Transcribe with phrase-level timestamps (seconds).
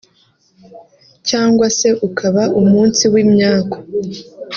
[1.29, 3.77] cyangwa se ukaba umunsi w’imyaku